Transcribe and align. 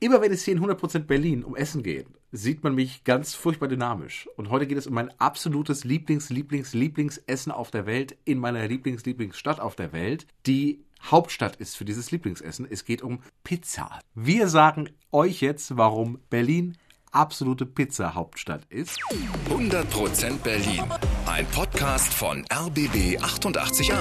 Immer 0.00 0.20
wenn 0.20 0.30
es 0.30 0.44
hier 0.44 0.54
in 0.54 0.64
100% 0.64 1.00
Berlin 1.00 1.42
um 1.42 1.56
Essen 1.56 1.82
geht, 1.82 2.06
sieht 2.30 2.62
man 2.62 2.74
mich 2.74 3.02
ganz 3.02 3.34
furchtbar 3.34 3.66
dynamisch. 3.66 4.28
Und 4.36 4.48
heute 4.48 4.68
geht 4.68 4.78
es 4.78 4.86
um 4.86 4.94
mein 4.94 5.10
absolutes 5.18 5.82
Lieblings, 5.82 6.30
Lieblings, 6.30 6.72
Lieblingsessen 6.72 7.50
auf 7.50 7.72
der 7.72 7.84
Welt, 7.84 8.16
in 8.24 8.38
meiner 8.38 8.66
Lieblings, 8.68 9.04
Lieblingsstadt 9.04 9.58
auf 9.58 9.74
der 9.74 9.92
Welt, 9.92 10.26
die 10.46 10.84
Hauptstadt 11.02 11.56
ist 11.56 11.76
für 11.76 11.84
dieses 11.84 12.12
Lieblingsessen. 12.12 12.66
Es 12.70 12.84
geht 12.84 13.02
um 13.02 13.20
Pizza. 13.42 14.00
Wir 14.14 14.48
sagen 14.48 14.90
euch 15.10 15.40
jetzt, 15.40 15.76
warum 15.76 16.20
Berlin 16.30 16.76
absolute 17.10 17.66
Pizza-Hauptstadt 17.66 18.66
ist. 18.68 19.00
100% 19.48 20.38
Berlin. 20.44 20.84
Ein 21.26 21.46
Podcast 21.46 22.14
von 22.14 22.44
RBB 22.52 23.20
888. 23.20 23.92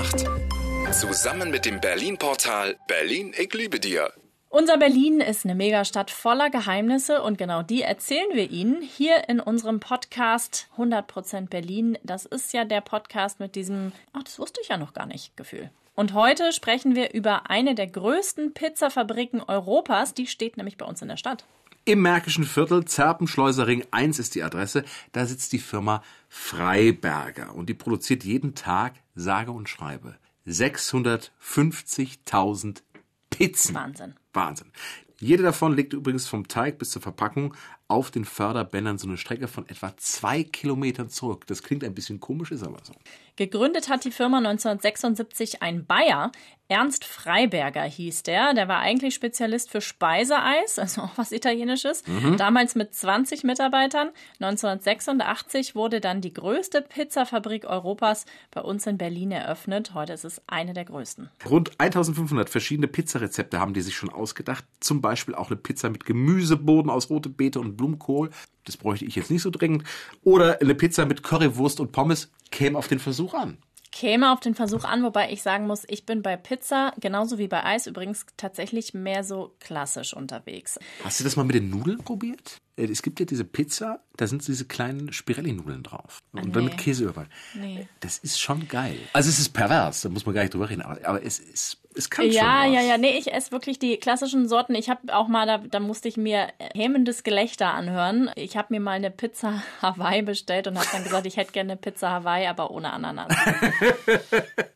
Zusammen 0.91 1.49
mit 1.49 1.65
dem 1.65 1.81
Berlin-Portal 1.81 2.77
Berlin, 2.87 3.33
ich 3.37 3.53
liebe 3.53 3.79
dir. 3.79 4.11
Unser 4.49 4.77
Berlin 4.77 5.19
ist 5.19 5.43
eine 5.43 5.55
Megastadt 5.55 6.09
voller 6.09 6.49
Geheimnisse 6.49 7.21
und 7.21 7.37
genau 7.37 7.63
die 7.63 7.81
erzählen 7.81 8.29
wir 8.31 8.49
Ihnen 8.49 8.81
hier 8.81 9.27
in 9.27 9.41
unserem 9.41 9.81
Podcast 9.81 10.69
100% 10.77 11.49
Berlin. 11.49 11.97
Das 12.03 12.25
ist 12.25 12.53
ja 12.53 12.63
der 12.63 12.79
Podcast 12.79 13.41
mit 13.41 13.55
diesem, 13.55 13.91
ach, 14.13 14.23
das 14.23 14.39
wusste 14.39 14.61
ich 14.63 14.69
ja 14.69 14.77
noch 14.77 14.93
gar 14.93 15.05
nicht, 15.05 15.35
Gefühl. 15.35 15.69
Und 15.95 16.13
heute 16.13 16.53
sprechen 16.53 16.95
wir 16.95 17.13
über 17.13 17.49
eine 17.49 17.75
der 17.75 17.87
größten 17.87 18.53
Pizzafabriken 18.53 19.41
Europas. 19.41 20.13
Die 20.13 20.27
steht 20.27 20.55
nämlich 20.55 20.77
bei 20.77 20.85
uns 20.85 21.01
in 21.01 21.09
der 21.09 21.17
Stadt. 21.17 21.43
Im 21.83 22.01
Märkischen 22.01 22.45
Viertel, 22.45 22.85
Zerpenschleusering 22.85 23.85
1 23.91 24.17
ist 24.19 24.33
die 24.35 24.43
Adresse, 24.43 24.85
da 25.11 25.25
sitzt 25.25 25.51
die 25.51 25.59
Firma 25.59 26.01
Freiberger 26.29 27.53
und 27.53 27.67
die 27.67 27.73
produziert 27.73 28.23
jeden 28.23 28.55
Tag, 28.55 28.93
sage 29.13 29.51
und 29.51 29.67
schreibe, 29.67 30.15
650.000 30.47 32.81
Pizzen. 33.29 33.75
Wahnsinn. 33.75 34.15
Wahnsinn. 34.37 34.71
Jede 35.19 35.43
davon 35.43 35.75
legt 35.75 35.93
übrigens 35.93 36.27
vom 36.27 36.47
Teig 36.47 36.77
bis 36.77 36.91
zur 36.91 37.01
Verpackung 37.01 37.55
auf 37.87 38.11
den 38.11 38.25
Förderbändern 38.25 38.97
so 38.97 39.07
eine 39.07 39.17
Strecke 39.17 39.47
von 39.47 39.67
etwa 39.69 39.95
zwei 39.97 40.43
Kilometern 40.43 41.09
zurück. 41.09 41.47
Das 41.47 41.63
klingt 41.63 41.83
ein 41.83 41.93
bisschen 41.93 42.19
komisch, 42.19 42.51
ist 42.51 42.63
aber 42.63 42.79
so. 42.83 42.93
Gegründet 43.37 43.87
hat 43.87 44.03
die 44.03 44.11
Firma 44.11 44.37
1976 44.39 45.61
ein 45.61 45.85
Bayer. 45.85 46.31
Ernst 46.69 47.05
Freiberger 47.05 47.83
hieß 47.83 48.23
der. 48.23 48.53
Der 48.53 48.67
war 48.67 48.79
eigentlich 48.79 49.15
Spezialist 49.15 49.69
für 49.71 49.79
Speiseeis, 49.79 50.79
also 50.79 51.03
auch 51.03 51.11
was 51.15 51.31
Italienisches. 51.31 52.05
Mhm. 52.07 52.35
Damals 52.35 52.75
mit 52.75 52.93
20 52.93 53.45
Mitarbeitern. 53.45 54.09
1986 54.41 55.75
wurde 55.75 56.01
dann 56.01 56.19
die 56.19 56.33
größte 56.33 56.81
Pizzafabrik 56.81 57.63
Europas 57.63 58.25
bei 58.51 58.59
uns 58.59 58.85
in 58.85 58.97
Berlin 58.97 59.31
eröffnet. 59.31 59.93
Heute 59.93 60.11
ist 60.11 60.25
es 60.25 60.41
eine 60.47 60.73
der 60.73 60.83
größten. 60.85 61.29
Rund 61.49 61.79
1500 61.79 62.49
verschiedene 62.49 62.87
Pizzarezepte 62.87 63.61
haben 63.61 63.73
die 63.73 63.81
sich 63.81 63.95
schon 63.95 64.09
ausgedacht. 64.09 64.65
Zum 64.81 64.99
Beispiel 65.07 65.35
auch 65.35 65.49
eine 65.49 65.57
Pizza 65.57 65.89
mit 65.89 66.05
Gemüseboden 66.05 66.91
aus 66.91 67.09
rote 67.09 67.29
Beete 67.29 67.59
und 67.59 67.77
Blumenkohl. 67.77 68.29
Das 68.65 68.77
bräuchte 68.77 69.05
ich 69.05 69.15
jetzt 69.15 69.31
nicht 69.31 69.41
so 69.41 69.49
dringend. 69.49 69.83
Oder 70.23 70.59
eine 70.61 70.75
Pizza 70.75 71.05
mit 71.05 71.23
Currywurst 71.23 71.79
und 71.79 71.91
Pommes 71.91 72.31
käme 72.51 72.77
auf 72.77 72.87
den 72.87 72.99
Versuch 72.99 73.33
an. 73.33 73.57
Käme 73.91 74.31
auf 74.31 74.41
den 74.41 74.53
Versuch 74.53 74.83
an, 74.83 75.01
wobei 75.03 75.31
ich 75.31 75.41
sagen 75.41 75.65
muss, 75.65 75.83
ich 75.87 76.05
bin 76.05 76.21
bei 76.21 76.35
Pizza, 76.35 76.93
genauso 76.99 77.37
wie 77.37 77.47
bei 77.47 77.63
Eis 77.63 77.87
übrigens, 77.87 78.25
tatsächlich 78.35 78.93
mehr 78.93 79.23
so 79.23 79.55
klassisch 79.59 80.13
unterwegs. 80.13 80.77
Hast 81.03 81.19
du 81.19 81.23
das 81.23 81.35
mal 81.35 81.45
mit 81.45 81.55
den 81.55 81.69
Nudeln 81.69 82.03
probiert? 82.03 82.57
Äh, 82.77 82.85
Es 82.85 83.01
gibt 83.01 83.19
ja 83.19 83.25
diese 83.25 83.43
Pizza, 83.43 83.99
da 84.15 84.27
sind 84.27 84.47
diese 84.47 84.65
kleinen 84.65 85.11
Spirelli-Nudeln 85.11 85.83
drauf. 85.83 86.21
Und 86.31 86.55
dann 86.55 86.63
nee. 86.63 86.69
mit 86.69 86.77
Käse 86.77 87.05
überall. 87.05 87.27
Nee. 87.53 87.87
Das 87.99 88.17
ist 88.19 88.39
schon 88.39 88.67
geil. 88.67 88.97
Also 89.13 89.29
es 89.29 89.39
ist 89.39 89.49
pervers, 89.49 90.01
da 90.01 90.09
muss 90.09 90.25
man 90.25 90.35
gar 90.35 90.41
nicht 90.41 90.53
drüber 90.53 90.69
reden. 90.69 90.81
Aber, 90.83 90.97
aber 91.07 91.23
es, 91.23 91.39
ist, 91.39 91.77
es 91.95 92.09
kann 92.09 92.25
schon 92.25 92.33
Ja, 92.33 92.63
was. 92.65 92.73
ja, 92.73 92.81
ja, 92.81 92.97
nee, 92.97 93.17
ich 93.17 93.33
esse 93.33 93.51
wirklich 93.51 93.79
die 93.79 93.97
klassischen 93.97 94.47
Sorten. 94.47 94.75
Ich 94.75 94.89
habe 94.89 95.13
auch 95.15 95.27
mal, 95.27 95.45
da, 95.45 95.57
da 95.57 95.79
musste 95.79 96.07
ich 96.07 96.17
mir 96.17 96.47
hämendes 96.73 97.23
Gelächter 97.23 97.73
anhören. 97.73 98.29
Ich 98.35 98.55
habe 98.57 98.67
mir 98.73 98.79
mal 98.79 98.91
eine 98.91 99.11
Pizza 99.11 99.63
Hawaii 99.81 100.21
bestellt 100.21 100.67
und 100.67 100.77
habe 100.77 100.87
dann 100.91 101.03
gesagt, 101.03 101.25
ich 101.25 101.37
hätte 101.37 101.51
gerne 101.51 101.73
eine 101.73 101.79
Pizza 101.81 102.11
Hawaii, 102.11 102.47
aber 102.47 102.71
ohne 102.71 102.91
Ananas. 102.93 103.27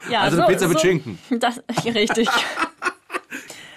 Ja, 0.09 0.21
Also 0.21 0.41
eine 0.41 0.51
Pizza 0.51 0.67
mit 0.67 0.81
Schinken. 0.81 1.19
Das, 1.39 1.61
richtig. 1.85 2.27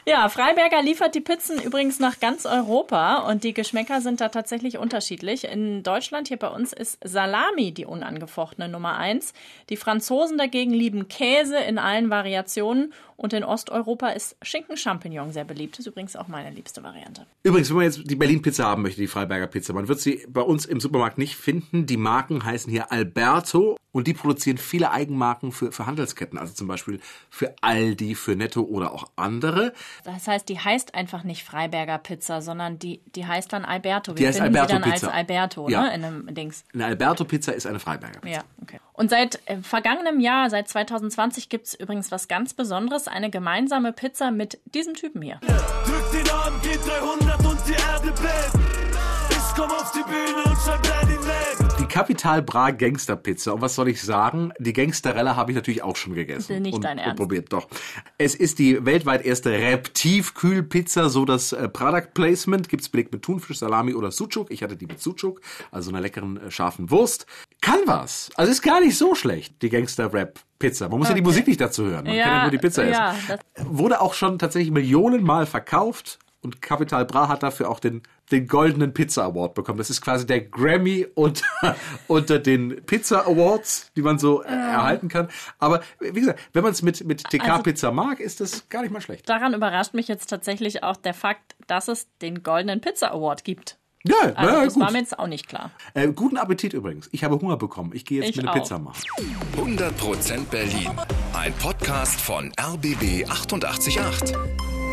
Ja, 0.07 0.29
Freiberger 0.29 0.83
liefert 0.83 1.15
die 1.15 1.23
Pizzen 1.23 1.59
übrigens 1.63 1.99
nach 1.99 2.21
ganz 2.21 2.45
Europa 2.45 3.27
und 3.31 3.43
die 3.43 3.55
Geschmäcker 3.55 4.03
sind 4.03 4.21
da 4.21 4.29
tatsächlich 4.29 4.77
unterschiedlich. 4.77 5.45
In 5.45 5.83
Deutschland, 5.83 6.29
hier 6.29 6.37
bei 6.37 6.49
uns, 6.49 6.75
ist 6.75 6.99
Salami 7.03 7.73
die 7.73 7.87
unangefochtene 7.87 8.69
Nummer 8.69 8.99
eins. 8.99 9.33
Die 9.71 9.79
Franzosen 9.79 10.37
dagegen 10.37 10.73
lieben 10.73 11.09
Käse 11.09 11.57
in 11.57 11.79
allen 11.79 12.11
Variationen 12.11 12.93
und 13.17 13.33
in 13.33 13.45
Osteuropa 13.45 14.09
ist 14.09 14.37
Schinken-Champignon 14.43 15.33
sehr 15.33 15.45
beliebt. 15.45 15.75
Das 15.75 15.81
ist 15.81 15.87
übrigens 15.87 16.17
auch 16.17 16.29
meine 16.29 16.51
liebste 16.51 16.83
Variante. 16.83 17.27
Übrigens, 17.43 17.71
wenn 17.71 17.77
man 17.77 17.85
jetzt 17.87 18.03
die 18.05 18.17
Berlin-Pizza 18.17 18.65
haben 18.65 18.83
möchte, 18.83 19.01
die 19.01 19.07
Freiberger 19.07 19.47
Pizza, 19.47 19.73
man 19.73 19.89
wird 19.89 20.01
sie 20.01 20.27
bei 20.29 20.43
uns 20.43 20.67
im 20.67 20.81
Supermarkt 20.81 21.17
nicht 21.17 21.37
finden. 21.37 21.87
Die 21.87 21.97
Marken 21.97 22.45
heißen 22.45 22.71
hier 22.71 22.93
Alberto 22.93 23.79
und 23.93 24.09
die 24.09 24.15
produzieren 24.15 24.59
viele 24.59 24.91
Eigenmarken 24.91 25.53
für, 25.53 25.71
für 25.71 25.87
Handelsketten, 25.87 26.39
also 26.39 26.53
zum 26.53 26.67
Beispiel 26.67 27.01
für 27.31 27.55
Aldi, 27.61 28.17
für 28.17 28.35
Netto 28.35 28.63
oder 28.63 28.93
auch 28.93 29.07
andere. 29.15 29.73
Das 30.03 30.27
heißt, 30.27 30.49
die 30.49 30.59
heißt 30.59 30.95
einfach 30.95 31.23
nicht 31.25 31.45
Freiberger 31.45 31.99
Pizza, 31.99 32.43
sondern 32.43 32.79
die, 32.79 33.01
die 33.15 33.27
heißt 33.27 33.53
dann 33.53 33.65
Alberto. 33.65 34.13
Wir 34.13 34.17
Die 34.17 34.27
heißt 34.29 34.39
finden 34.39 34.57
Alberto 34.57 34.75
sie 34.77 34.81
dann 34.83 34.91
Pizza. 34.93 35.07
als 35.09 35.15
Alberto, 35.17 35.69
Ja. 35.69 35.83
ne, 35.83 35.95
in 35.95 36.05
einem 36.05 36.35
Dings. 36.35 36.65
Eine 36.75 36.87
Alberto-Pizza 36.87 37.53
ist 37.53 37.67
eine 37.67 37.79
Freiberger 37.81 38.21
Pizza. 38.21 38.37
Ja, 38.39 38.45
okay. 38.63 38.81
Und 38.93 39.11
seit 39.11 39.41
äh, 39.47 39.59
vergangenem 39.59 40.21
Jahr, 40.21 40.51
seit 40.51 40.69
2020, 40.69 41.49
gibt 41.49 41.67
es 41.67 41.75
übrigens 41.75 42.11
was 42.11 42.29
ganz 42.29 42.55
Besonderes, 42.55 43.09
eine 43.09 43.31
gemeinsame 43.31 43.93
Pizza 43.93 44.31
mit 44.31 44.59
diesem 44.67 44.95
Typen 44.95 45.23
hier. 45.23 45.41
Drück 45.41 46.11
den 46.13 46.31
Arm, 46.31 46.61
geht 46.63 46.81
300 46.87 47.39
und 47.47 47.59
die 47.69 47.73
Erde 47.73 48.09
bebt. 48.13 48.65
Ich 49.31 49.55
komm 49.61 49.71
auf 49.71 49.93
die 49.93 50.03
Bühne 50.03 50.43
und 50.45 50.57
schreib 50.59 50.83
Berlin 50.83 51.19
lebt. 51.21 51.64
Die 51.95 51.99
Capital 52.01 52.43
Bra 52.43 52.73
Gangster 52.73 53.15
Pizza. 53.15 53.55
Und 53.55 53.61
was 53.61 53.77
soll 53.77 53.87
ich 53.89 54.03
sagen? 54.03 54.53
Die 54.59 54.73
Gangsterella 54.73 55.37
habe 55.37 55.53
ich 55.53 55.55
natürlich 55.55 55.85
auch 55.85 55.95
schon 55.95 56.15
gegessen. 56.15 56.61
Nicht 56.61 56.75
und, 56.75 56.83
dein 56.83 56.99
und 56.99 57.05
Ernst. 57.05 57.17
probiert, 57.19 57.53
doch. 57.53 57.69
Es 58.19 58.35
ist 58.35 58.59
die 58.59 58.85
weltweit 58.85 59.25
erste 59.25 59.53
Rep-Tiefkühlpizza, 59.53 61.09
so 61.09 61.25
das 61.25 61.53
äh, 61.53 61.69
Product 61.69 62.09
Placement. 62.13 62.69
Gibt's 62.69 62.89
belegt 62.89 63.13
mit 63.13 63.23
Thunfisch, 63.23 63.59
Salami 63.59 63.95
oder 63.95 64.11
Sucuk. 64.11 64.51
Ich 64.51 64.65
hatte 64.65 64.77
die 64.77 64.87
mit 64.87 65.01
Sucuk, 65.01 65.41
also 65.71 65.91
einer 65.91 66.01
leckeren 66.01 66.39
äh, 66.39 66.51
scharfen 66.51 66.91
Wurst. 66.91 67.27
Kann 67.61 67.79
was. 67.87 68.29
Also 68.35 68.51
ist 68.51 68.63
gar 68.63 68.81
nicht 68.81 68.99
so 68.99 69.15
schlecht, 69.15 69.63
die 69.63 69.69
Gangster-Rap-Pizza. 69.69 70.89
Man 70.89 70.99
muss 70.99 71.09
ja 71.09 71.15
die 71.15 71.23
Musik 71.23 71.47
nicht 71.47 71.61
dazu 71.61 71.85
hören. 71.85 72.07
Man 72.07 72.17
Ja, 72.17 72.25
kann 72.25 72.33
ja 72.35 72.43
nur 72.43 72.51
die 72.51 72.59
Pizza 72.59 72.85
ja, 72.85 73.13
essen. 73.13 73.39
Wurde 73.71 74.01
auch 74.01 74.15
schon 74.15 74.41
tatsächlich 74.41 74.73
Millionenmal 74.73 75.47
verkauft. 75.47 76.19
Und 76.43 76.61
Capital 76.61 77.07
Bra 77.07 77.29
hat 77.29 77.43
dafür 77.43 77.71
auch 77.71 77.79
den, 77.81 78.03
den 78.31 78.47
goldenen 78.49 78.95
Pizza 78.95 79.25
Award 79.25 79.55
bekommen. 79.55 79.79
Das 79.79 79.91
ist 79.91 80.01
quasi 80.01 80.27
der 80.27 80.41
Grammy 80.41 81.07
unter, 81.15 81.45
unter 82.09 82.39
den 82.39 82.83
Pizza 82.87 83.27
Awards, 83.27 83.91
die 83.97 84.03
man 84.03 84.19
so 84.19 84.43
äh, 84.43 84.49
erhalten 84.49 85.09
kann. 85.09 85.29
Aber 85.59 85.83
wie 86.01 86.13
gesagt, 86.21 86.41
wenn 86.53 86.63
man 86.63 86.73
es 86.73 86.83
mit, 86.83 87.05
mit 87.05 87.25
TK-Pizza 87.25 87.91
mag, 87.91 88.21
ist 88.21 88.41
das 88.41 88.69
gar 88.69 88.83
nicht 88.83 88.91
mal 88.93 89.01
schlecht. 89.01 89.29
Daran 89.29 89.55
überrascht 89.55 89.95
mich 89.95 90.09
jetzt 90.09 90.27
tatsächlich 90.29 90.83
auch 90.83 90.97
der 90.97 91.15
Fakt, 91.15 91.55
dass 91.67 91.89
es 91.89 92.09
den 92.23 92.43
Goldenen 92.43 92.81
Pizza 92.81 93.11
Award 93.13 93.45
gibt. 93.45 93.79
Ja, 94.07 94.17
Also, 94.21 94.33
na, 94.37 94.65
das 94.65 94.77
war 94.79 94.85
gut. 94.87 94.93
mir 94.93 94.99
jetzt 95.01 95.19
auch 95.19 95.27
nicht 95.27 95.49
klar. 95.49 95.71
Äh, 95.95 96.09
guten 96.13 96.37
Appetit 96.37 96.75
übrigens. 96.75 97.09
Ich 97.13 97.25
habe 97.25 97.37
Hunger 97.41 97.57
bekommen. 97.57 97.93
Ich 97.95 98.05
gehe 98.05 98.21
jetzt 98.21 98.31
Ich 98.31 98.37
mir 98.37 98.43
eine 98.43 98.51
auch. 98.51 98.55
Pizza 98.63 98.79
machen. 98.79 99.01
100% 99.57 100.45
Berlin. 100.51 100.91
Ein 101.33 101.55
Podcast 101.55 102.21
von 102.21 102.53
RBB 102.61 103.25
888. 103.31 104.35